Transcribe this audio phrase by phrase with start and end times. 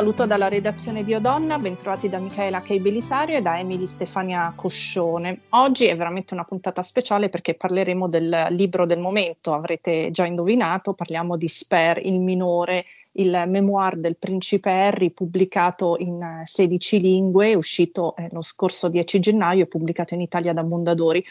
[0.00, 5.40] Saluto dalla redazione di Odonna, bentrovati da Michaela Kei Belisario e da Emily Stefania Coscione.
[5.50, 10.94] Oggi è veramente una puntata speciale perché parleremo del libro del momento, avrete già indovinato,
[10.94, 18.16] parliamo di Sper, il minore, il memoir del principe Harry pubblicato in 16 lingue, uscito
[18.16, 21.22] eh, lo scorso 10 gennaio e pubblicato in Italia da Mondadori.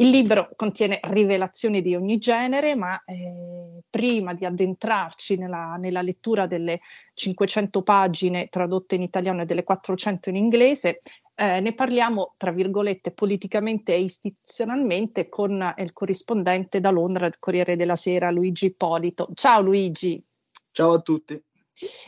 [0.00, 6.46] Il libro contiene rivelazioni di ogni genere, ma eh, prima di addentrarci nella, nella, lettura
[6.46, 6.78] delle
[7.14, 11.00] 500 pagine tradotte in italiano e delle 400 in inglese,
[11.34, 17.74] eh, ne parliamo, tra virgolette, politicamente e istituzionalmente con il corrispondente da Londra del Corriere
[17.74, 19.30] della Sera, Luigi Ippolito.
[19.34, 20.24] Ciao Luigi.
[20.70, 21.42] Ciao a tutti.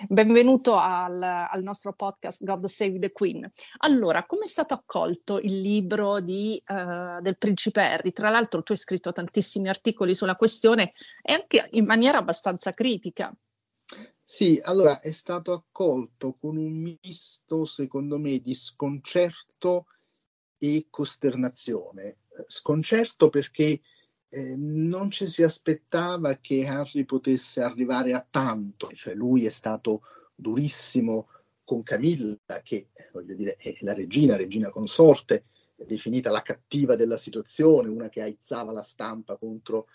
[0.08, 3.48] Benvenuto al, al, nostro podcast God Save the Queen.
[3.78, 8.12] Allora, come è stato accolto il libro di, uh, del Principe Harry?
[8.12, 10.90] Tra l'altro tu hai scritto tantissimi articoli sulla questione
[11.22, 13.32] e anche in maniera abbastanza critica.
[14.24, 19.86] Sì, allora è stato accolto con un misto, secondo me, di sconcerto
[20.58, 22.18] e costernazione.
[22.46, 23.80] Sconcerto perché
[24.30, 30.02] eh, non ci si aspettava che Harry potesse arrivare a tanto, cioè lui è stato
[30.34, 31.28] durissimo
[31.64, 35.44] con Camilla, che voglio dire è la regina, regina consorte,
[35.76, 39.86] definita la cattiva della situazione, una che aizzava la stampa contro,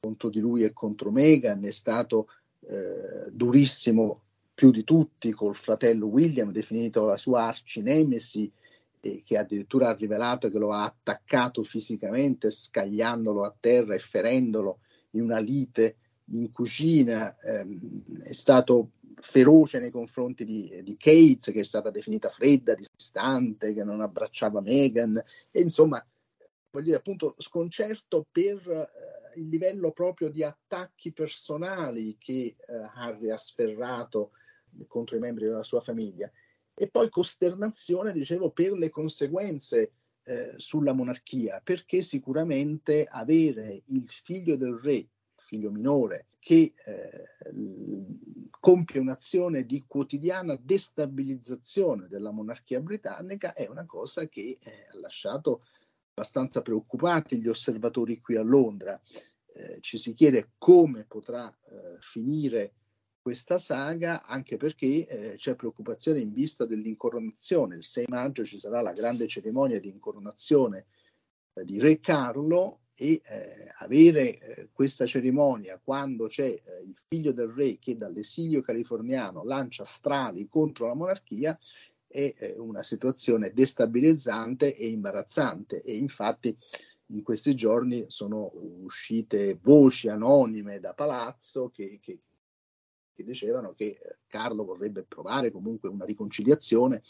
[0.00, 2.28] contro di lui e contro Meghan, è stato
[2.60, 4.22] eh, durissimo
[4.54, 8.50] più di tutti col fratello William, definito la sua arcinemesi,
[9.00, 15.22] che addirittura ha rivelato che lo ha attaccato fisicamente, scagliandolo a terra e ferendolo in
[15.22, 15.96] una lite
[16.30, 18.90] in cucina, ehm, è stato
[19.20, 24.60] feroce nei confronti di, di, Kate, che è stata definita fredda, distante, che non abbracciava
[24.60, 26.04] Meghan, e insomma,
[26.70, 32.56] voglio dire, appunto, sconcerto per eh, il livello proprio di attacchi personali che eh,
[32.94, 34.32] Harry ha sferrato
[34.86, 36.30] contro i membri della sua famiglia
[36.80, 39.90] e poi costernazione, dicevo, per le conseguenze
[40.22, 47.24] eh, sulla monarchia, perché sicuramente avere il figlio del re, figlio minore, che eh,
[48.60, 55.64] compie un'azione di quotidiana destabilizzazione della monarchia britannica è una cosa che eh, ha lasciato
[56.12, 59.00] abbastanza preoccupati gli osservatori qui a Londra.
[59.52, 62.74] Eh, ci si chiede come potrà eh, finire
[63.28, 67.76] questa saga, anche perché eh, c'è preoccupazione in vista dell'incoronazione.
[67.76, 70.86] Il 6 maggio ci sarà la grande cerimonia di incoronazione
[71.52, 77.32] eh, di Re Carlo e eh, avere eh, questa cerimonia quando c'è eh, il figlio
[77.32, 81.56] del re che dall'esilio californiano lancia strali contro la monarchia
[82.06, 86.56] è eh, una situazione destabilizzante e imbarazzante e infatti
[87.10, 92.20] in questi giorni sono uscite voci anonime da palazzo che, che,
[93.18, 97.02] che dicevano che eh, Carlo vorrebbe provare comunque una riconciliazione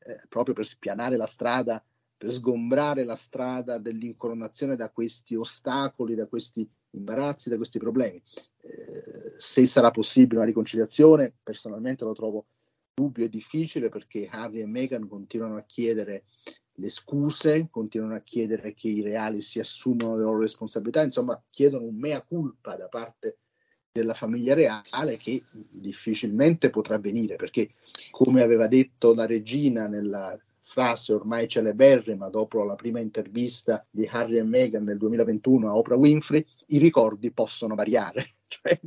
[0.00, 1.82] eh, proprio per spianare la strada,
[2.18, 8.22] per sgombrare la strada dell'incoronazione da questi ostacoli, da questi imbarazzi, da questi problemi.
[8.60, 12.46] Eh, se sarà possibile una riconciliazione, personalmente lo trovo
[12.92, 16.24] dubbio e difficile perché Harry e Meghan continuano a chiedere
[16.74, 21.86] le scuse, continuano a chiedere che i reali si assumano le loro responsabilità, insomma chiedono
[21.86, 23.38] un mea culpa da parte
[23.94, 27.74] della famiglia reale che difficilmente potrà avvenire perché
[28.10, 34.38] come aveva detto la regina nella frase ormai celeberrima dopo la prima intervista di Harry
[34.38, 38.30] e Meghan nel 2021 a Oprah Winfrey, i ricordi possono variare.
[38.54, 38.80] Cioè,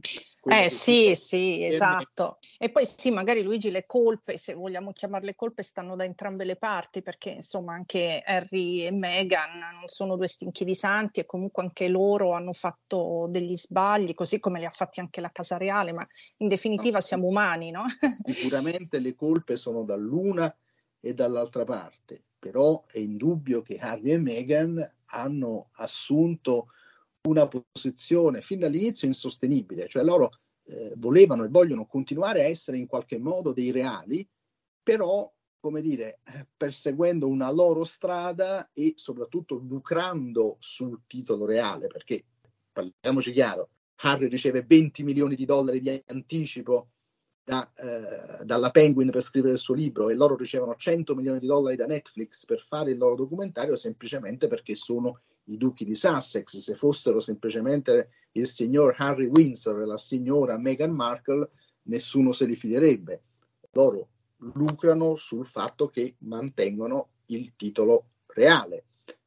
[0.50, 2.38] eh sì, sì, esatto.
[2.58, 6.56] E poi sì, magari Luigi le colpe, se vogliamo chiamarle colpe, stanno da entrambe le
[6.56, 11.64] parti, perché insomma anche Harry e Meghan non sono due stinchi di santi e comunque
[11.64, 15.92] anche loro hanno fatto degli sbagli, così come li ha fatti anche la Casa Reale,
[15.92, 16.08] ma
[16.38, 17.86] in definitiva siamo umani, no?
[18.24, 20.56] Sicuramente le colpe sono dall'una
[21.00, 26.70] e dall'altra parte, però è indubbio che Harry e Meghan hanno assunto
[27.28, 30.32] una posizione fin dall'inizio insostenibile, cioè loro
[30.64, 34.28] eh, volevano e vogliono continuare a essere in qualche modo dei reali,
[34.82, 36.20] però, come dire,
[36.56, 42.24] perseguendo una loro strada e soprattutto lucrando sul titolo reale, perché
[42.72, 43.70] parliamoci chiaro,
[44.02, 46.90] Harry riceve 20 milioni di dollari di anticipo
[47.44, 51.48] da, eh, dalla Penguin per scrivere il suo libro e loro ricevono 100 milioni di
[51.48, 56.58] dollari da Netflix per fare il loro documentario semplicemente perché sono i duchi di Sussex.
[56.58, 61.50] Se fossero semplicemente il signor Harry Windsor e la signora Meghan Markle,
[61.84, 63.22] nessuno se li fiderebbe.
[63.72, 68.84] Loro lucrano sul fatto che mantengono il titolo reale,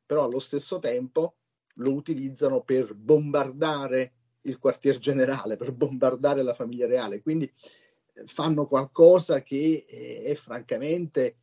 [0.07, 1.35] però allo stesso tempo
[1.75, 4.13] lo utilizzano per bombardare
[4.43, 7.21] il quartier generale, per bombardare la famiglia reale.
[7.21, 7.51] Quindi
[8.27, 11.37] fanno qualcosa che è, è francamente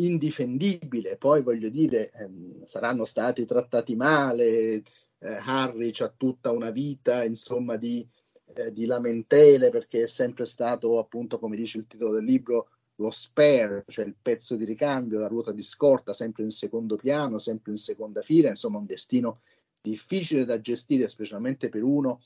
[0.00, 1.16] indifendibile.
[1.16, 4.82] Poi voglio dire, ehm, saranno stati trattati male,
[5.20, 8.06] eh, Harry ha tutta una vita, insomma, di,
[8.54, 13.10] eh, di, lamentele perché è sempre stato, appunto, come dice il titolo del libro, lo
[13.10, 17.72] spare, cioè il pezzo di ricambio, la ruota di scorta, sempre in secondo piano, sempre
[17.72, 19.40] in seconda fila, insomma, un destino
[19.80, 22.20] difficile da gestire, specialmente per uno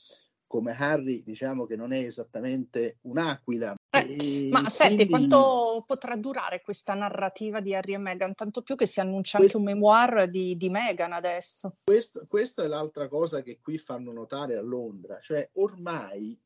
[0.53, 3.73] come Harry, diciamo che non è esattamente un'aquila.
[3.89, 8.35] Eh, ma senti, quanto potrà durare questa narrativa di Harry e Meghan?
[8.35, 11.77] Tanto più che si annuncia questo, anche un memoir di, di Meghan adesso.
[11.83, 16.39] Questo, questa è l'altra cosa che qui fanno notare a Londra, cioè ormai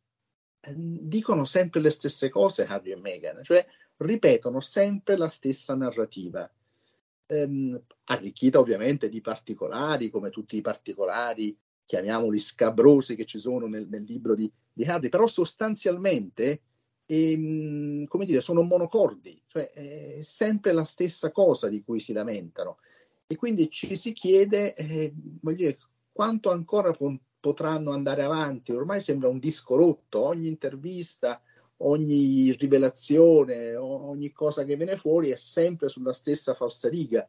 [0.62, 3.68] eh, dicono sempre le stesse cose Harry e Meghan, cioè
[3.98, 6.50] ripetono sempre la stessa narrativa.
[7.26, 11.54] Ehm, arricchita ovviamente di particolari, come tutti i particolari
[11.88, 16.62] chiamiamoli scabrosi che ci sono nel, nel libro di, di, Harry, però sostanzialmente
[17.08, 22.78] ehm, come dire, sono monocordi, cioè è sempre la stessa cosa di cui si lamentano.
[23.26, 25.78] E quindi ci si chiede eh, dire,
[26.12, 28.74] quanto ancora po- potranno andare avanti.
[28.74, 31.42] Ormai sembra un disco rotto, ogni intervista,
[31.78, 37.28] ogni rivelazione, ogni cosa che viene fuori è sempre sulla stessa falsariga.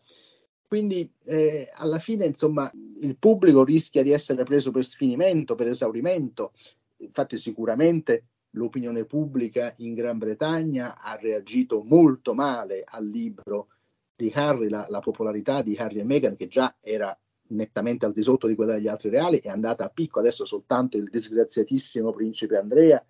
[0.68, 2.70] Quindi eh, alla fine, insomma,
[3.00, 6.52] il pubblico rischia di essere preso per sfinimento, per esaurimento.
[6.98, 13.68] Infatti, sicuramente l'opinione pubblica in Gran Bretagna ha reagito molto male al libro
[14.14, 17.18] di Harry, la, la popolarità di Harry e Meghan, che già era
[17.50, 20.18] nettamente al di sotto di quella degli altri reali, è andata a picco.
[20.18, 23.02] Adesso soltanto il disgraziatissimo principe Andrea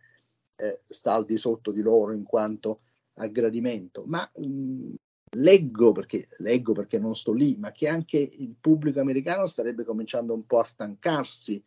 [0.55, 2.83] eh, sta al di sotto di loro in quanto
[3.15, 4.05] a gradimento.
[4.07, 4.95] Ma mh,
[5.37, 10.33] leggo perché, leggo perché non sto lì, ma che anche il pubblico americano starebbe cominciando
[10.35, 11.63] un po' a stancarsi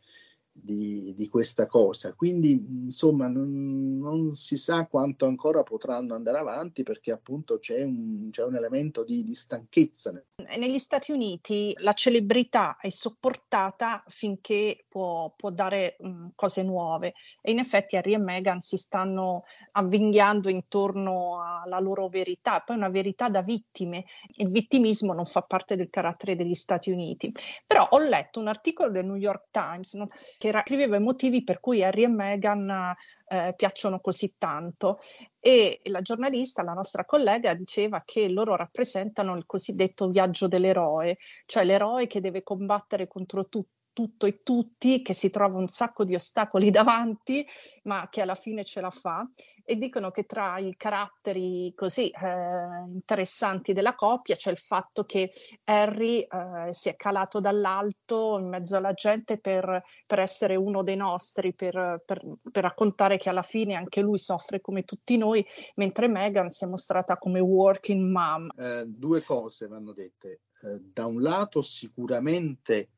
[0.51, 2.13] di, di questa cosa.
[2.13, 2.51] Quindi,
[2.83, 8.43] insomma, non, non, si sa quanto ancora potranno andare avanti perché appunto c'è un, c'è
[8.43, 10.11] un elemento di, di, stanchezza.
[10.57, 17.51] Negli Stati Uniti la celebrità è sopportata finché può, può dare um, cose nuove e
[17.51, 23.29] in effetti Harry e Meghan si stanno avvinghiando intorno alla loro verità, poi una verità
[23.29, 24.05] da vittime.
[24.35, 27.31] Il vittimismo non fa parte del carattere degli Stati Uniti.
[27.65, 30.07] Però ho letto un articolo del New York Times no,
[30.41, 32.95] che scriveva i motivi per cui Harry e Meghan
[33.27, 34.97] eh, piacciono così tanto.
[35.39, 41.63] E la giornalista, la nostra collega, diceva che loro rappresentano il cosiddetto viaggio dell'eroe, cioè
[41.63, 46.15] l'eroe che deve combattere contro tutti tutto e tutti, che si trova un sacco di
[46.15, 47.45] ostacoli davanti,
[47.83, 49.27] ma che alla fine ce la fa.
[49.63, 55.31] E dicono che tra i caratteri così eh, interessanti della coppia c'è il fatto che
[55.65, 60.95] Harry eh, si è calato dall'alto in mezzo alla gente per, per essere uno dei
[60.95, 62.21] nostri, per, per,
[62.51, 65.45] per, raccontare che alla fine anche lui soffre come tutti noi,
[65.75, 68.49] mentre Meghan si è mostrata come working mom.
[68.57, 70.41] Eh, due cose vanno dette.
[70.63, 72.89] Eh, da un lato sicuramente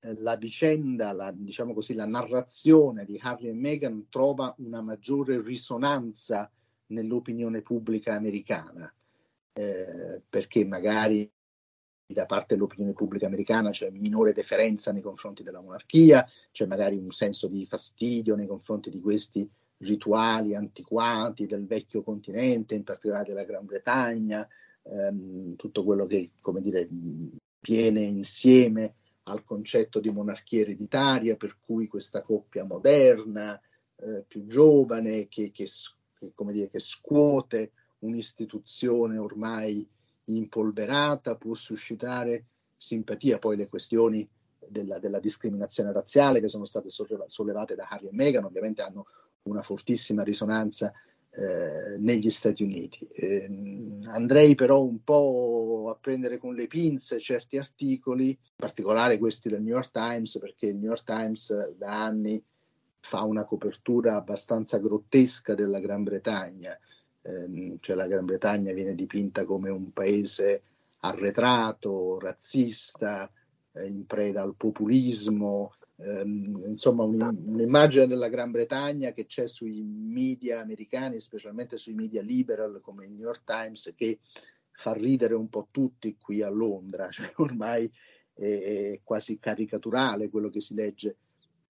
[0.00, 6.50] la vicenda, la, diciamo così, la narrazione di Harry e Meghan trova una maggiore risonanza
[6.88, 8.92] nell'opinione pubblica americana,
[9.54, 11.30] eh, perché magari
[12.06, 17.10] da parte dell'opinione pubblica americana c'è minore deferenza nei confronti della monarchia, c'è magari un
[17.10, 23.44] senso di fastidio nei confronti di questi rituali antiquati del vecchio continente, in particolare della
[23.44, 24.46] Gran Bretagna,
[24.82, 26.88] ehm, tutto quello che, come dire,
[27.60, 28.94] viene insieme
[29.28, 33.60] al concetto di monarchia ereditaria, per cui questa coppia moderna,
[33.96, 35.66] eh, più giovane, che, che,
[36.18, 39.88] che, dire, che scuote un'istituzione ormai
[40.24, 43.38] impolverata, può suscitare simpatia.
[43.38, 44.28] Poi le questioni
[44.68, 49.06] della, della discriminazione razziale che sono state sollevate da Harry e Meghan ovviamente hanno
[49.42, 50.92] una fortissima risonanza
[51.38, 53.06] eh, negli Stati Uniti.
[53.12, 53.46] Eh,
[54.06, 59.60] andrei però un po' a prendere con le pinze certi articoli, in particolare questi del
[59.60, 62.42] New York Times, perché il New York Times da anni
[63.00, 66.76] fa una copertura abbastanza grottesca della Gran Bretagna,
[67.20, 70.62] eh, cioè la Gran Bretagna viene dipinta come un paese
[71.00, 73.30] arretrato, razzista,
[73.72, 79.82] eh, in preda al populismo, ehm, insomma un, un'immagine della Gran Bretagna che c'è sui
[79.82, 84.20] media americani, specialmente sui media liberal come il New York Times, che
[84.72, 87.90] fa ridere un po' tutti qui a Londra, cioè, ormai
[88.34, 91.16] è, è quasi caricaturale quello che si legge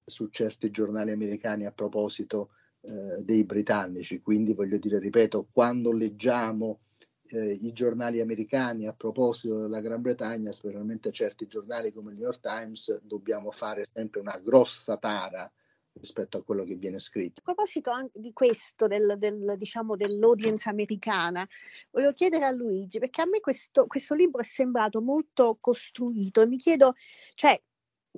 [0.04, 2.50] su certi giornali americani a proposito
[2.82, 4.20] eh, dei britannici.
[4.20, 6.80] Quindi voglio dire, ripeto, quando leggiamo
[7.28, 12.24] eh, i giornali americani a proposito della Gran Bretagna, specialmente certi giornali come il New
[12.24, 15.50] York Times, dobbiamo fare sempre una grossa tara
[15.98, 17.40] rispetto a quello che viene scritto.
[17.40, 21.46] A proposito anche di questo, del, del, diciamo, dell'audience americana,
[21.90, 26.46] volevo chiedere a Luigi, perché a me questo, questo libro è sembrato molto costruito e
[26.46, 26.94] mi chiedo,
[27.34, 27.60] cioè,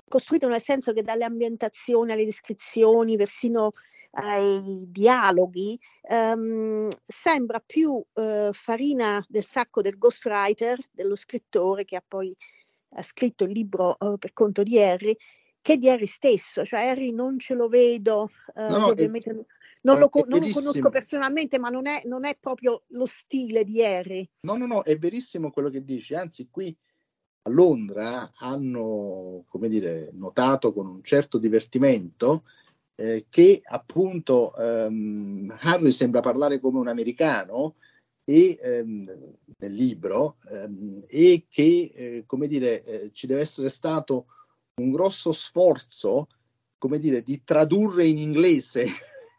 [0.07, 3.73] costruito nel senso che dalle ambientazioni alle descrizioni, persino
[4.11, 5.79] ai dialoghi,
[6.11, 12.35] um, sembra più uh, farina del sacco del ghostwriter, dello scrittore che ha poi
[12.93, 15.15] ha scritto il libro uh, per conto di Harry,
[15.61, 19.35] che di Harry stesso, cioè Harry non ce lo vedo, no, no, ovviamente è,
[19.83, 23.85] non, lo, non lo, conosco personalmente, ma non è, non è, proprio lo stile di
[23.85, 24.29] Harry.
[24.41, 26.75] No, no, no, è verissimo quello che dici, anzi qui
[27.43, 32.45] a Londra hanno, come dire, notato con un certo divertimento
[33.01, 37.77] eh, che appunto ehm, Harry sembra parlare come un americano
[38.25, 44.27] e, ehm, nel libro ehm, e che, eh, come dire, eh, ci deve essere stato
[44.81, 46.27] un grosso sforzo,
[46.77, 48.87] come dire, di tradurre in inglese,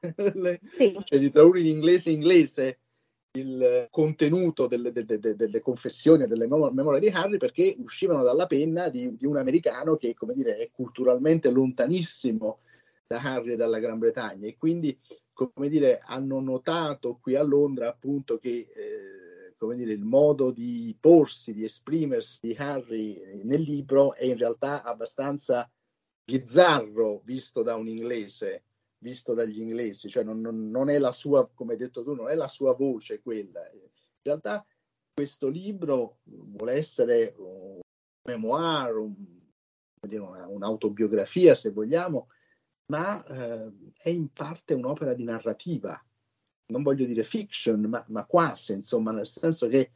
[0.36, 0.98] le, sì.
[1.04, 2.80] cioè di tradurre in inglese inglese
[3.38, 8.48] il contenuto delle, delle, delle, delle confessioni e delle memorie di Harry perché uscivano dalla
[8.48, 12.60] penna di, di, un americano che, come dire, è culturalmente lontanissimo
[13.10, 14.96] da Harry e dalla Gran Bretagna e quindi,
[15.34, 20.96] come dire, hanno notato qui a Londra appunto che eh, come dire, il modo di
[21.00, 25.68] porsi, di esprimersi di Harry nel libro è in realtà abbastanza
[26.24, 28.64] bizzarro visto da un inglese,
[29.00, 32.30] visto dagli inglesi, cioè non, non, non, è la sua, come hai detto tu, non
[32.30, 33.68] è la sua voce quella.
[33.72, 33.90] In
[34.22, 34.64] realtà
[35.12, 37.80] questo libro vuole essere un
[38.28, 39.16] memoir, un,
[40.12, 42.28] una, un'autobiografia se vogliamo,
[42.90, 46.02] ma eh, è in parte un'opera di narrativa
[46.70, 49.92] non voglio dire fiction, ma, ma quasi, insomma, nel senso che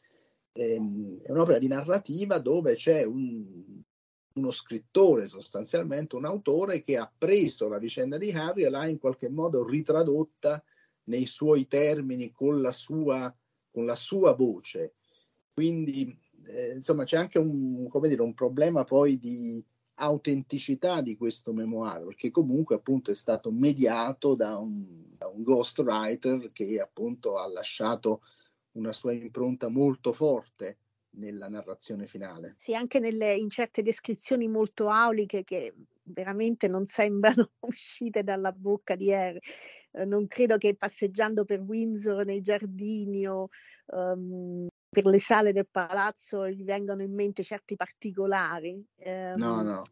[0.53, 3.81] ehm, è un'opera di narrativa dove c'è un,
[4.33, 8.99] uno scrittore, sostanzialmente un autore, che ha preso la vicenda di Harry e l'ha in
[8.99, 10.63] qualche modo ritradotta
[11.05, 13.33] nei suoi termini con la sua,
[13.71, 14.95] con la sua voce.
[15.53, 19.63] Quindi, eh, insomma, c'è anche un, dire, un problema poi di
[19.95, 26.51] autenticità di questo memoir, perché comunque appunto è stato mediato da un, da un ghostwriter
[26.51, 28.21] che appunto ha lasciato
[28.73, 30.77] una sua impronta molto forte
[31.15, 32.55] nella narrazione finale.
[32.59, 35.73] Sì, anche nelle, in certe descrizioni molto auliche che
[36.03, 39.39] veramente non sembrano uscite dalla bocca di Harry.
[39.91, 43.49] Eh, non credo che passeggiando per Windsor nei giardini o
[43.87, 48.81] um, per le sale del palazzo gli vengano in mente certi particolari.
[48.95, 49.83] Eh, no, no.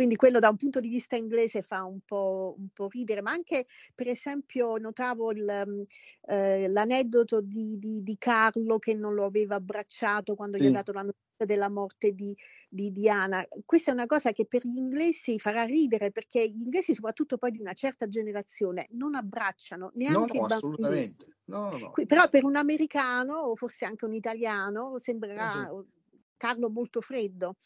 [0.00, 3.32] Quindi quello da un punto di vista inglese fa un po', un po ridere, ma
[3.32, 5.82] anche per esempio notavo il, mm,
[6.22, 10.62] eh, l'aneddoto di, di, di, Carlo che non lo aveva abbracciato quando sì.
[10.62, 12.34] gli ha dato la notizia della morte di,
[12.66, 13.46] di, Diana.
[13.66, 17.50] Questa è una cosa che per gli inglesi farà ridere perché gli inglesi, soprattutto poi
[17.50, 21.29] di una certa generazione, non abbracciano neanche no, no, assolutamente.
[21.50, 21.92] No, no.
[22.06, 25.84] Però per un americano o forse anche un italiano sembrerà sì.
[26.36, 27.56] Carlo molto freddo.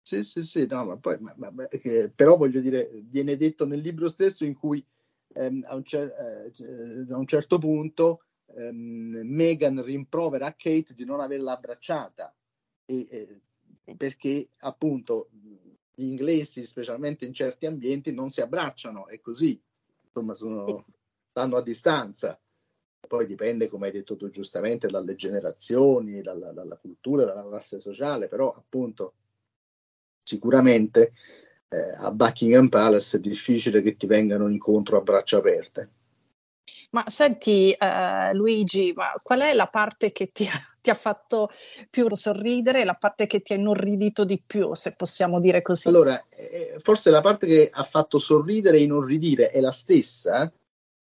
[0.00, 3.80] Sì, sì, sì, no, ma poi, ma, ma, eh, però voglio dire, viene detto nel
[3.80, 4.84] libro stesso in cui
[5.34, 6.14] ehm, a, un cer-
[6.60, 8.24] eh, a, un certo punto
[8.54, 12.34] ehm, Meghan rimprovera a Kate di non averla abbracciata
[12.84, 13.40] e, eh,
[13.96, 15.30] perché appunto
[15.94, 19.60] gli inglesi, specialmente in certi ambienti, non si abbracciano e così,
[20.04, 20.84] insomma, sono,
[21.30, 22.38] stanno a distanza.
[23.06, 28.28] Poi dipende, come hai detto tu giustamente, dalle generazioni, dalla, dalla cultura, dalla classe sociale,
[28.28, 29.14] però appunto
[30.22, 31.12] sicuramente
[31.68, 35.90] eh, a Buckingham Palace è difficile che ti vengano incontro a braccia aperte.
[36.90, 41.50] Ma senti eh, Luigi, ma qual è la parte che ti ha, ti ha fatto
[41.90, 45.88] più sorridere la parte che ti ha inorridito di più, se possiamo dire così?
[45.88, 50.50] Allora, eh, forse la parte che ha fatto sorridere e inorridire è la stessa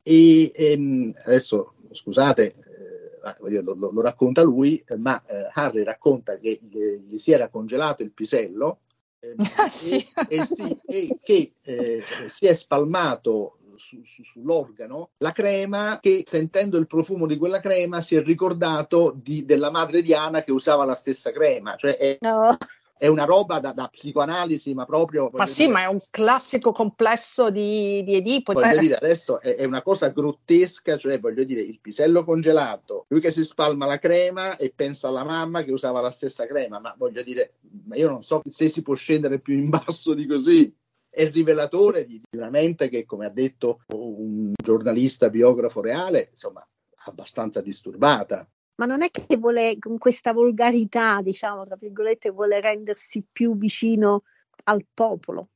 [0.01, 6.59] e ehm, adesso scusate, eh, lo, lo, lo, racconta lui, ma eh, Harry racconta che
[6.61, 8.79] gli si era congelato il pisello
[9.19, 9.97] eh, ah, sì.
[9.97, 16.23] e, e, sì, e, che eh, si è spalmato su, su, sull'organo la crema che
[16.25, 20.85] sentendo il profumo di quella crema si è ricordato di, della madre Diana che usava
[20.85, 22.57] la stessa crema cioè è, no
[23.01, 25.31] è una roba da, da psicoanalisi, ma proprio.
[25.33, 28.53] Ma sì, dire, ma è un classico complesso di, di Edipo.
[28.53, 33.19] Voglio dire, adesso è, è, una cosa grottesca, cioè voglio dire, il pisello congelato, lui
[33.19, 36.93] che si spalma la crema e pensa alla mamma che usava la stessa crema, ma
[36.95, 37.55] voglio dire,
[37.85, 40.71] ma io non so se si può scendere più in basso di così.
[41.09, 46.63] È rivelatore di, di una mente che, come ha detto un giornalista biografo reale, insomma,
[47.05, 53.23] abbastanza disturbata ma non è che vuole con questa volgarità, diciamo, tra virgolette, vuole rendersi
[53.31, 54.23] più vicino
[54.63, 55.49] al popolo,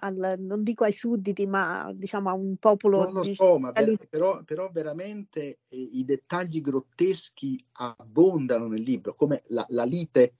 [0.00, 3.04] al, non dico ai sudditi, ma diciamo a un popolo.
[3.04, 9.14] Non lo so, ma ver- però, però, veramente eh, i dettagli grotteschi abbondano nel libro,
[9.14, 10.34] come la, la lite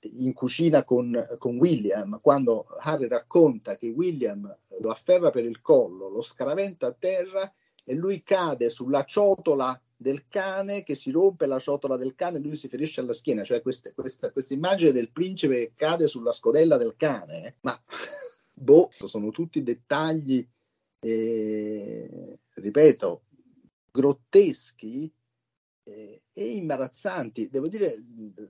[0.00, 6.08] in cucina con, con, William, quando Harry racconta che William lo afferra per il collo,
[6.08, 7.52] lo scaraventa a terra
[7.84, 12.40] e lui cade sulla ciotola del cane che si rompe la ciotola del cane e
[12.40, 16.32] lui si ferisce alla schiena, cioè questa, questa, questa immagine del principe che cade sulla
[16.32, 17.54] scodella del cane, eh?
[17.62, 17.80] ma
[18.52, 20.46] boh, sono tutti dettagli,
[21.00, 23.22] eh, ripeto,
[23.90, 25.10] grotteschi
[25.84, 27.48] eh, e imbarazzanti.
[27.48, 27.94] Devo dire,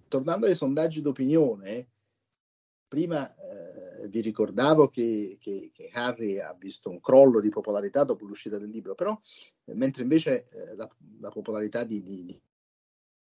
[0.08, 1.88] tornando ai sondaggi d'opinione,
[2.88, 8.24] prima eh, vi ricordavo che, che, che, Harry ha visto un crollo di popolarità dopo
[8.24, 9.18] l'uscita del libro, però
[9.64, 10.88] eh, mentre invece eh, la,
[11.20, 12.40] la, popolarità di, di,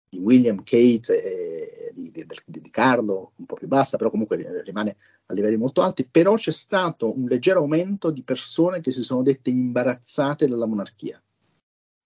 [0.09, 2.11] di William, Kate e di,
[2.45, 6.51] di, Carlo un po' più bassa, però comunque rimane a livelli molto alti, però c'è
[6.51, 11.21] stato un leggero aumento di persone che si sono dette imbarazzate dalla monarchia.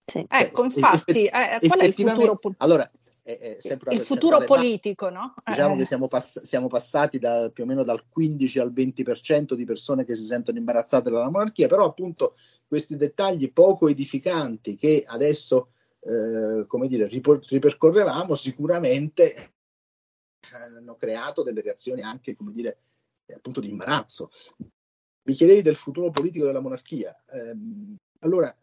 [0.06, 0.26] Sì.
[0.30, 2.40] Cioè, ecco, infatti, effett- eh, qual è il futuro?
[2.58, 2.90] Allora,
[3.26, 5.34] è, è il futuro politico, no?
[5.44, 5.78] Diciamo eh.
[5.80, 10.06] che siamo, pass- siamo passati da, più o meno dal 15 al 20% di persone
[10.06, 12.36] che si sentono imbarazzate dalla monarchia, però appunto
[12.68, 19.54] questi dettagli poco edificanti che adesso, eh, come dire, ripor- ripercorrevamo, sicuramente
[20.52, 22.78] hanno creato delle reazioni anche, come dire,
[23.34, 24.30] appunto di imbarazzo.
[25.24, 27.20] Mi chiedevi del futuro politico della monarchia.
[27.26, 27.58] Eh,
[28.20, 28.56] allora,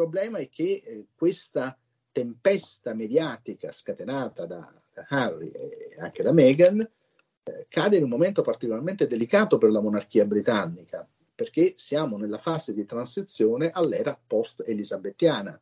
[0.00, 1.78] problema è che eh, questa
[2.12, 9.06] tempesta mediatica scatenata da, Harry e anche da Meghan eh, cade in un momento particolarmente
[9.06, 15.58] delicato per la monarchia britannica, perché siamo nella fase di transizione all'era post-elisabettiana.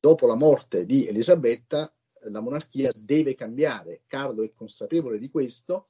[0.00, 1.92] Dopo la morte di Elisabetta,
[2.26, 4.02] la monarchia deve cambiare.
[4.06, 5.88] Carlo è consapevole di questo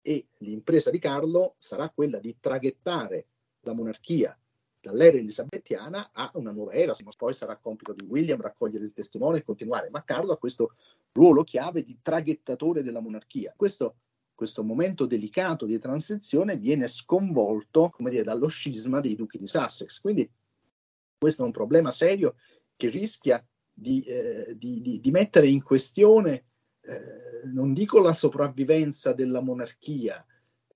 [0.00, 3.26] e l'impresa di Carlo sarà quella di traghettare
[3.60, 4.38] la monarchia
[4.86, 9.42] dall'era elisabettiana a una nuova era, poi sarà compito di William raccogliere il testimone e
[9.42, 10.74] continuare, ma Carlo ha questo
[11.12, 13.52] ruolo chiave di traghettatore della monarchia.
[13.56, 13.96] Questo,
[14.32, 20.30] questo momento delicato di transizione viene sconvolto dire, dallo scisma dei duchi di Sussex, quindi
[21.18, 22.36] questo è un problema serio
[22.76, 26.44] che rischia di, eh, di, di, di mettere in questione,
[26.82, 30.24] eh, non dico la sopravvivenza della monarchia,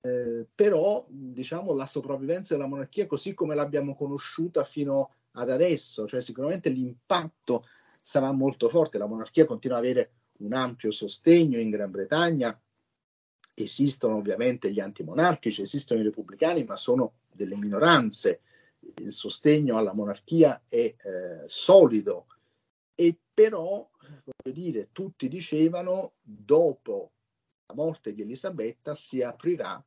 [0.02, 6.20] eh, però diciamo la sopravvivenza della monarchia così come l'abbiamo conosciuta fino ad adesso, cioè
[6.20, 7.66] sicuramente l'impatto
[8.00, 12.58] sarà molto forte, la monarchia continua ad avere un ampio sostegno in Gran Bretagna,
[13.54, 18.40] esistono ovviamente gli antimonarchici, esistono i repubblicani, ma sono delle minoranze,
[18.96, 20.96] il sostegno alla monarchia è eh,
[21.46, 22.26] solido.
[22.94, 27.12] E però, voglio dire, tutti dicevano dopo
[27.66, 29.82] la morte di Elisabetta si aprirà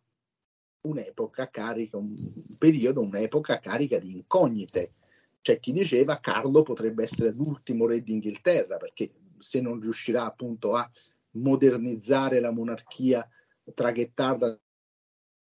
[0.84, 2.14] un'epoca carica, un
[2.58, 4.94] periodo, un'epoca carica di incognite.
[5.42, 10.90] C'è chi diceva Carlo potrebbe essere l'ultimo re d'Inghilterra, perché se non riuscirà appunto a
[11.32, 13.28] modernizzare la monarchia
[13.74, 14.60] traghettarda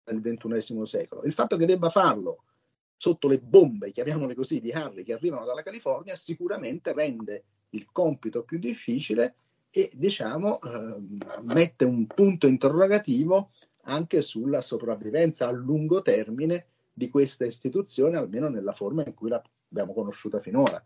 [0.04, 1.24] del XXI secolo.
[1.24, 2.44] Il fatto che debba farlo
[2.96, 8.44] sotto le bombe, chiamiamole così, di Harry che arrivano dalla California, sicuramente rende il compito
[8.44, 9.36] più difficile
[9.70, 11.02] e diciamo eh,
[11.42, 13.52] mette un punto interrogativo
[13.88, 19.94] anche sulla sopravvivenza a lungo termine di questa istituzione, almeno nella forma in cui l'abbiamo
[19.94, 20.84] conosciuta finora.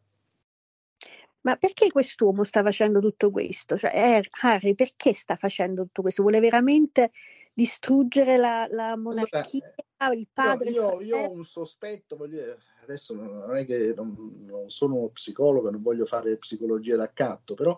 [1.42, 3.76] Ma perché quest'uomo sta facendo tutto questo?
[3.76, 6.22] Cioè, Harry, perché sta facendo tutto questo?
[6.22, 7.12] Vuole veramente
[7.54, 9.74] distruggere la, la monarchia?
[9.98, 10.70] Allora, il padre?
[10.70, 15.82] Io, io, ho un sospetto, voglio, adesso non è che non, non sono psicologo, non
[15.82, 17.78] voglio fare psicologia d'accatto, però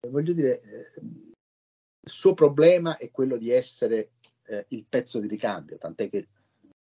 [0.00, 0.86] eh, voglio dire, eh,
[2.06, 4.10] il suo problema è quello di essere
[4.46, 6.28] eh, il pezzo di ricambio, tant'è che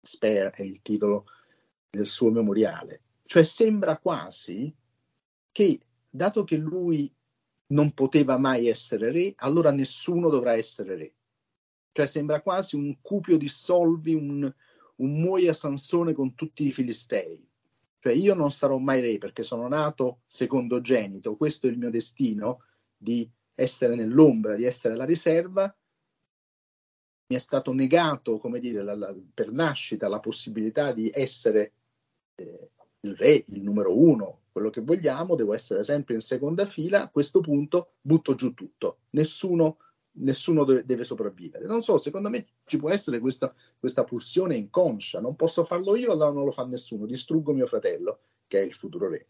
[0.04, 1.26] Spare è il titolo
[1.90, 3.00] del suo memoriale.
[3.24, 4.72] Cioè sembra quasi
[5.50, 7.10] che, dato che lui
[7.68, 11.14] non poteva mai essere re, allora nessuno dovrà essere re.
[11.92, 14.52] Cioè sembra quasi un cupio di solvi, un,
[14.96, 17.48] un muoia Sansone con tutti i filistei.
[17.98, 22.64] Cioè io non sarò mai re perché sono nato secondogenito, questo è il mio destino
[22.94, 25.74] di essere nell'ombra, di essere la riserva,
[27.26, 31.72] mi è stato negato, come dire, la, la, per nascita la possibilità di essere
[32.36, 37.02] eh, il re, il numero uno, quello che vogliamo, devo essere sempre in seconda fila,
[37.02, 39.78] a questo punto butto giù tutto, nessuno,
[40.18, 41.66] nessuno deve, deve sopravvivere.
[41.66, 46.12] Non so, secondo me ci può essere questa, questa pulsione inconscia, non posso farlo io,
[46.12, 49.28] allora non lo fa nessuno, distruggo mio fratello, che è il futuro re.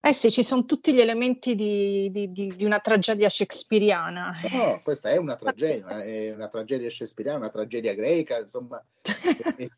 [0.00, 4.32] Eh sì, ci sono tutti gli elementi di, di, di, di una tragedia shakespeariana.
[4.52, 8.80] No, questa è una tragedia, è una tragedia shakespeariana, una tragedia greca, insomma.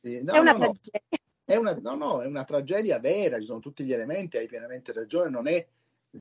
[0.03, 1.19] no, è una no, tragedia.
[1.45, 4.93] È una, no, no, è una tragedia vera, ci sono tutti gli elementi, hai pienamente
[4.93, 5.67] ragione, non è,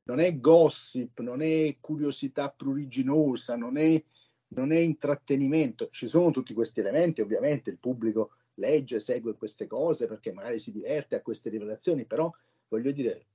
[0.05, 4.01] non è gossip, non è curiosità pruriginosa, non è,
[4.49, 10.07] non è intrattenimento, ci sono tutti questi elementi, ovviamente il pubblico legge, segue queste cose
[10.07, 12.31] perché magari si diverte a queste rivelazioni, però
[12.69, 13.25] voglio dire,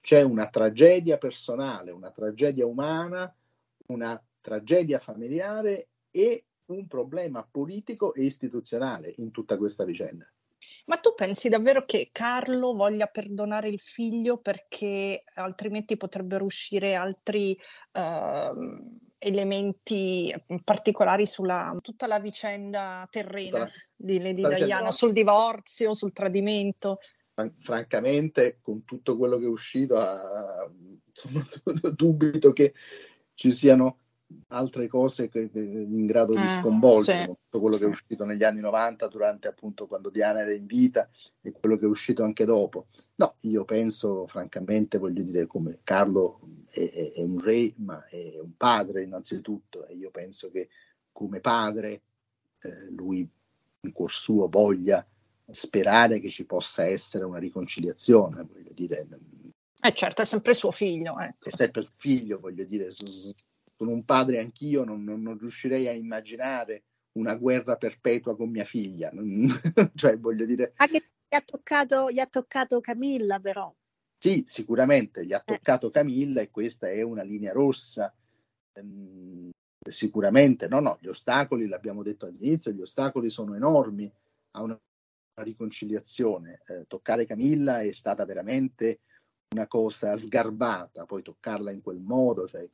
[0.00, 3.32] c'è una tragedia personale, una tragedia umana,
[3.88, 10.26] una tragedia familiare e un problema politico e istituzionale in tutta questa vicenda.
[10.86, 17.58] Ma tu pensi davvero che Carlo voglia perdonare il figlio perché altrimenti potrebbero uscire altri
[17.92, 26.12] uh, elementi particolari sulla tutta la vicenda terrena la, di Lady Diana, sul divorzio, sul
[26.12, 26.98] tradimento?
[27.58, 31.46] Francamente, con tutto quello che è uscito, uh, insomma,
[31.94, 32.74] dubito che
[33.34, 33.98] ci siano
[34.48, 37.80] altre cose che, che, in grado di eh, sconvolgere, sì, tutto quello sì.
[37.80, 41.08] che è uscito negli anni 90 durante appunto quando Diana era in vita
[41.40, 42.88] e quello che è uscito anche dopo.
[43.16, 48.56] No, io penso francamente, voglio dire, come Carlo è, è un re, ma è un
[48.56, 50.68] padre innanzitutto e io penso che
[51.12, 52.02] come padre
[52.60, 53.28] eh, lui
[53.80, 55.06] in cuor suo voglia
[55.50, 59.06] sperare che ci possa essere una riconciliazione, voglio dire.
[59.80, 61.18] Eh certo, è sempre suo figlio.
[61.18, 61.48] Ecco.
[61.48, 62.90] È sempre suo figlio, voglio dire,
[63.76, 66.82] con un padre anch'io non, non, non, riuscirei a immaginare
[67.12, 69.10] una guerra perpetua con mia figlia.
[69.94, 70.72] cioè, voglio dire...
[70.76, 73.72] Anche gli ha, toccato, gli ha toccato Camilla, però.
[74.18, 75.54] Sì, sicuramente gli ha eh.
[75.54, 78.12] toccato Camilla e questa è una linea rossa.
[78.74, 79.50] Ehm,
[79.88, 84.10] sicuramente, no, no, gli ostacoli, l'abbiamo detto all'inizio, gli ostacoli sono enormi
[84.52, 84.78] a una
[85.42, 86.62] riconciliazione.
[86.66, 89.00] Eh, toccare Camilla è stata veramente
[89.50, 92.68] una cosa sgarbata, poi toccarla in quel modo, cioè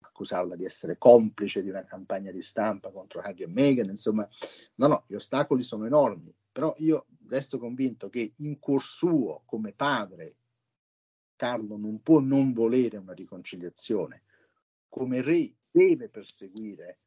[0.00, 4.28] accusarla di essere complice di una campagna di stampa contro Harry e Meghan, insomma,
[4.76, 9.72] no, no, gli ostacoli sono enormi, però io resto convinto che in cuor suo, come
[9.72, 10.36] padre,
[11.34, 14.22] Carlo non può non volere una riconciliazione,
[14.88, 16.98] come re deve perseguire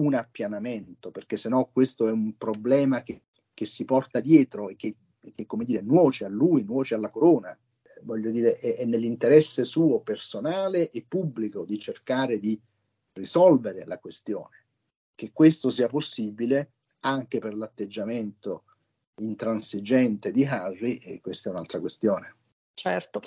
[0.00, 3.22] un appianamento, perché sennò questo è un problema che,
[3.56, 4.94] che si porta dietro e che,
[5.34, 7.58] che, come dire, nuoce a lui, nuoce alla corona,
[8.02, 12.60] voglio dire, è, è nell'interesse suo personale e pubblico di cercare di
[13.14, 14.66] risolvere la questione.
[15.14, 18.64] Che questo sia possibile anche per l'atteggiamento
[19.20, 22.34] intransigente di Harry, e questa è un'altra questione.
[22.74, 23.22] Certo.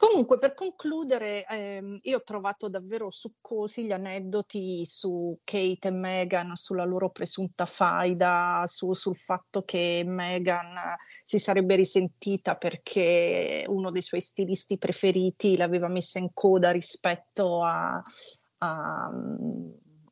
[0.00, 6.54] Comunque, per concludere, ehm, io ho trovato davvero succosi gli aneddoti su Kate e Meghan,
[6.54, 14.00] sulla loro presunta faida, su, sul fatto che Meghan si sarebbe risentita perché uno dei
[14.00, 18.02] suoi stilisti preferiti l'aveva messa in coda rispetto a,
[18.56, 19.10] a,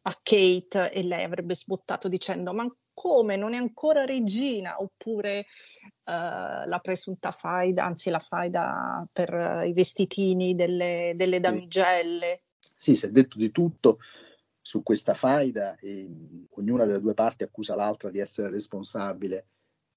[0.02, 5.46] a Kate e lei avrebbe sbottato dicendo ma come non è ancora regina, oppure
[6.04, 12.42] uh, la presunta faida, anzi la faida per uh, i vestitini delle, delle damigelle.
[12.58, 14.00] Sì, si è detto di tutto
[14.60, 16.10] su questa faida e
[16.50, 19.46] ognuna delle due parti accusa l'altra di essere responsabile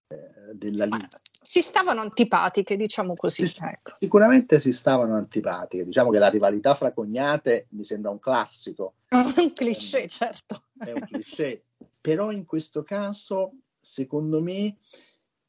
[0.08, 1.18] eh, della lite.
[1.42, 3.48] Si stavano antipatiche, diciamo così.
[3.48, 3.96] Si, ecco.
[4.00, 5.86] Sicuramente si stavano antipatiche.
[5.86, 8.94] Diciamo che la rivalità fra cognate mi sembra un classico.
[9.10, 10.66] un cliché, eh, certo.
[10.78, 11.64] È un cliché
[12.02, 14.78] però in questo caso, secondo me,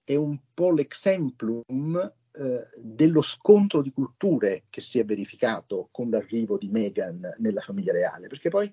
[0.05, 6.59] è un po' l'exemplum eh, dello scontro di culture che si è verificato con l'arrivo
[6.59, 8.73] di Meghan nella famiglia reale, perché poi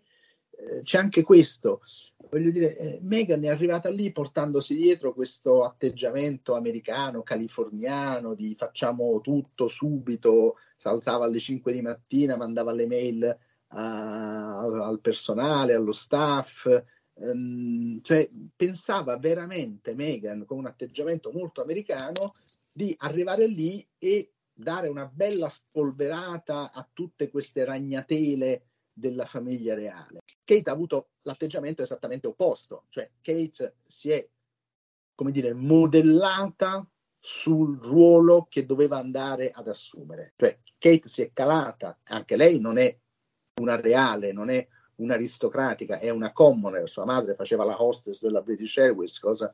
[0.51, 1.81] eh, c'è anche questo,
[2.29, 9.21] voglio dire, eh, Meghan è arrivata lì portandosi dietro questo atteggiamento americano, californiano, di facciamo
[9.21, 13.37] tutto subito, si alzava alle 5 di mattina, mandava le mail
[13.67, 16.67] a, al personale, allo staff,
[17.21, 22.31] Um, cioè, pensava veramente Meghan con un atteggiamento molto americano
[22.73, 30.19] di arrivare lì e dare una bella spolverata a tutte queste ragnatele della famiglia reale.
[30.43, 34.27] Kate ha avuto l'atteggiamento esattamente opposto, cioè Kate si è,
[35.15, 40.33] come dire, modellata sul ruolo che doveva andare ad assumere.
[40.35, 42.97] Cioè Kate si è calata, anche lei non è
[43.61, 44.65] una reale, non è
[44.99, 49.53] un'aristocratica e una commoner, sua madre faceva la hostess della British Airways, cosa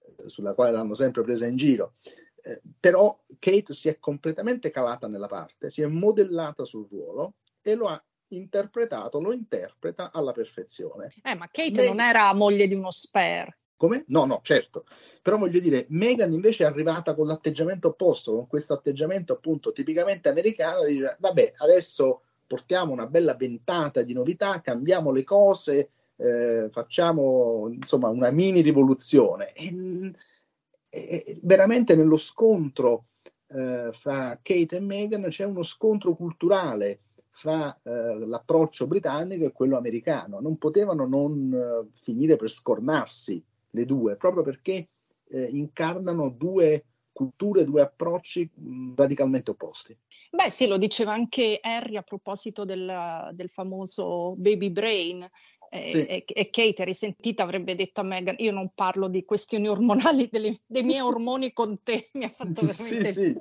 [0.00, 1.94] eh, sulla quale l'hanno sempre presa in giro.
[2.42, 7.74] Eh, però Kate si è completamente calata nella parte, si è modellata sul ruolo e
[7.74, 11.12] lo ha interpretato, lo interpreta alla perfezione.
[11.22, 11.88] Eh, ma Kate Lei...
[11.88, 13.58] non era moglie di uno spare.
[13.76, 14.04] Come?
[14.08, 14.84] No, no, certo.
[15.22, 20.28] Però voglio dire, Meghan invece è arrivata con l'atteggiamento opposto, con questo atteggiamento appunto tipicamente
[20.28, 26.66] americano di dire, vabbè, adesso portiamo una bella ventata di novità, cambiamo le cose, eh,
[26.72, 29.52] facciamo insomma una mini rivoluzione.
[29.52, 30.12] E,
[30.88, 33.04] e, veramente nello scontro
[33.46, 39.76] eh, fra Kate e Meghan c'è uno scontro culturale fra eh, l'approccio britannico e quello
[39.76, 40.40] americano.
[40.40, 44.88] Non potevano non eh, finire per scornarsi le due, proprio perché
[45.28, 48.50] eh, incarnano due culture, due approcci
[48.94, 49.96] radicalmente opposti.
[50.30, 55.28] Beh, sì, lo diceva anche Harry a proposito del, del famoso baby brain,
[55.70, 56.04] sì.
[56.04, 60.60] e, e, Kate risentita avrebbe detto a Meghan io non parlo di questioni ormonali delle,
[60.66, 63.38] dei miei ormoni con te mi ha fatto veramente sì, sì.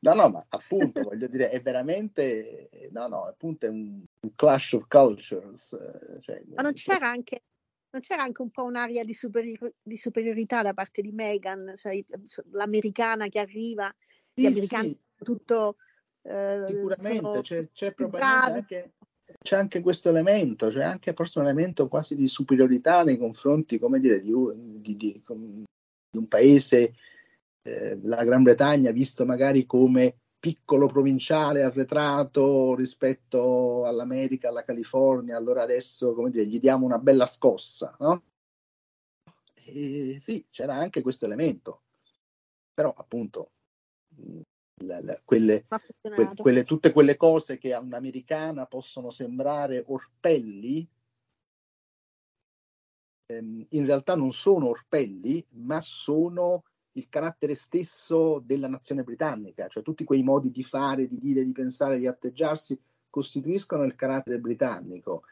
[0.00, 4.72] no no ma appunto voglio dire è veramente no no appunto è un, un clash
[4.72, 7.42] of cultures eh, cioè, ma non c'era anche
[7.94, 12.04] non c'era anche un po' un'aria di, superior- di superiorità da parte di Meghan, cioè,
[12.50, 13.94] l'americana che arriva,
[14.34, 15.24] gli sì, americani sì.
[15.24, 15.76] tutto...
[16.22, 18.92] Eh, Sicuramente, c'è, c'è probabilmente anche,
[19.42, 24.00] c'è anche questo elemento, c'è anche forse un elemento quasi di superiorità nei confronti, come
[24.00, 26.94] dire, di, di, di, di un paese,
[27.62, 35.62] eh, la Gran Bretagna, visto magari come piccolo provinciale arretrato rispetto all'America, alla California, allora
[35.62, 38.24] adesso, come dire, gli diamo una bella scossa, no?
[39.54, 41.84] E sì, c'era anche questo elemento,
[42.74, 43.52] però appunto
[44.82, 45.64] la, la, quelle,
[45.98, 50.86] que, quelle, tutte quelle cose che a un'americana possono sembrare orpelli,
[53.32, 56.64] ehm, in realtà non sono orpelli, ma sono
[56.96, 61.52] il carattere stesso della nazione britannica, cioè tutti quei modi di fare, di dire, di
[61.52, 62.78] pensare, di atteggiarsi
[63.10, 65.22] costituiscono il carattere britannico.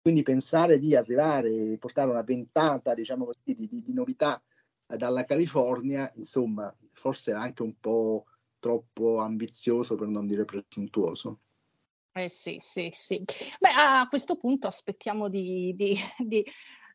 [0.00, 4.42] Quindi pensare di arrivare, portare una ventata, diciamo così, di, di, di novità
[4.86, 8.26] dalla California, insomma, forse era anche un po'
[8.58, 11.38] troppo ambizioso per non dire presuntuoso.
[12.12, 13.22] Eh sì, sì, sì.
[13.58, 16.44] Beh, a questo punto aspettiamo di, di, di,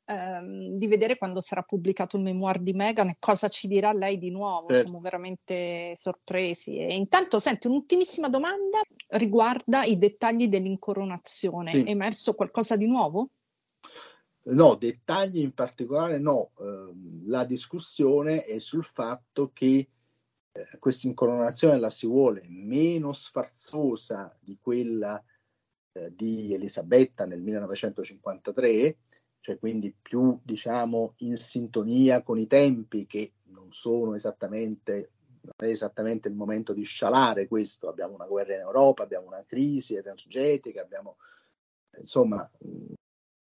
[0.08, 4.17] ehm, di, vedere quando sarà pubblicato il memoir di Meghan e cosa ci dirà lei
[4.17, 4.67] di nuovo.
[4.67, 4.84] Certo.
[4.84, 6.78] Siamo veramente sorpresi.
[6.78, 11.74] E intanto, senti, un'ultimissima domanda riguarda i dettagli dell'incoronazione.
[11.74, 11.84] Sì.
[11.84, 13.30] È emerso qualcosa di nuovo?
[14.43, 16.52] No, dettagli in particolare no.
[16.60, 16.93] Eh,
[17.26, 19.89] la discussione è sul fatto che
[20.52, 25.22] eh, questa incoronazione la si vuole meno sfarzosa di quella
[25.98, 28.98] eh, di Elisabetta nel 1953,
[29.48, 35.12] cioè quindi più diciamo in sintonia con i tempi che non sono esattamente
[35.48, 39.46] non è esattamente il momento di scialare questo, abbiamo una guerra in Europa, abbiamo una
[39.48, 41.16] crisi energetica, abbiamo
[41.98, 42.52] insomma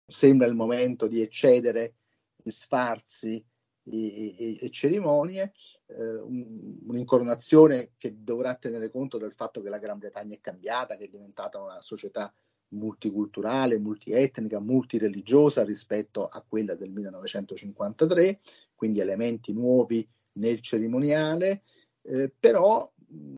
[0.06, 1.94] sembra il momento di eccedere
[2.42, 3.42] in sfarzi
[3.84, 5.54] e, e, e cerimonie,
[5.86, 10.98] eh, un, un'incoronazione che dovrà tenere conto del fatto che la Gran Bretagna è cambiata,
[10.98, 12.30] che è diventata una società
[12.70, 18.40] multiculturale, multietnica, multireligiosa rispetto a quella del 1953,
[18.74, 21.62] quindi elementi nuovi nel cerimoniale,
[22.02, 22.90] eh, però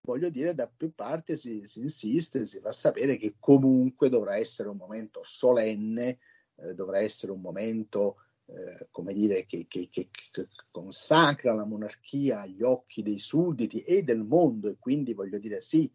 [0.02, 4.68] voglio dire da più parti si, si, insiste, si fa sapere che comunque dovrà essere
[4.68, 6.18] un momento solenne,
[6.56, 8.16] eh, dovrà essere un momento
[8.46, 14.02] eh, come dire, che, che, che, che, consacra la monarchia agli occhi dei sudditi e
[14.02, 14.68] del mondo.
[14.68, 15.90] E quindi voglio dire sì,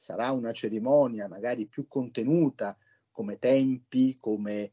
[0.00, 2.74] sarà una cerimonia magari più contenuta
[3.10, 4.72] come tempi, come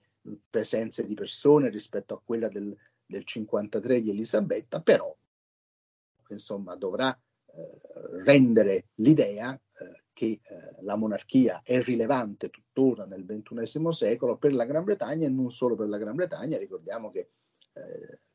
[0.50, 2.74] presenze di persone rispetto a quella del,
[3.06, 5.14] del 53 di Elisabetta, però
[6.30, 10.42] insomma dovrà eh, rendere l'idea eh, che eh,
[10.84, 15.76] la monarchia è rilevante tuttora nel XXI secolo per la Gran Bretagna e non solo
[15.76, 16.58] per la Gran Bretagna.
[16.58, 17.32] Ricordiamo che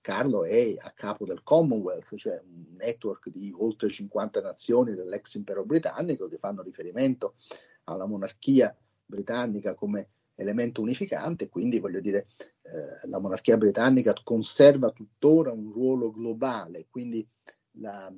[0.01, 5.65] Carlo è a capo del Commonwealth, cioè un network di oltre 50 nazioni dell'ex impero
[5.65, 7.37] britannico che fanno riferimento
[7.85, 12.27] alla monarchia britannica come elemento unificante, quindi voglio dire
[12.63, 17.27] eh, la monarchia britannica conserva tuttora un ruolo globale, quindi
[17.77, 18.13] la,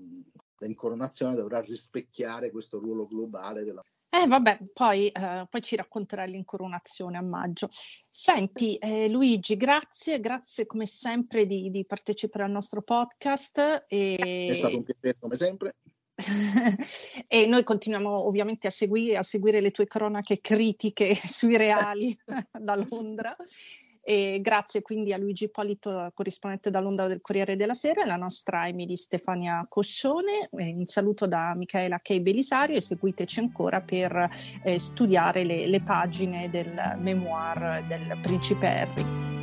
[0.59, 3.83] l'incoronazione dovrà rispecchiare questo ruolo globale della
[4.23, 7.69] eh vabbè, poi, eh, poi ci racconterai l'incoronazione a maggio.
[8.09, 13.87] Senti, eh, Luigi, grazie, grazie come sempre di, di, partecipare al nostro podcast.
[13.89, 14.47] E...
[14.51, 15.75] È stato un piacere come sempre.
[17.27, 22.17] e noi continuiamo ovviamente a seguire, a seguire le tue cronache critiche sui reali
[22.53, 23.35] da Londra.
[24.07, 28.17] E grazie quindi a Luigi Ippolito, corrispondente da Londra del Corriere della Sera, e alla
[28.17, 30.49] nostra Emily Stefania Coscione.
[30.51, 34.29] un saluto da Michaela Kei Belisario e seguiteci ancora per
[34.63, 39.34] eh, studiare le, le pagine del memoir del principe Harry.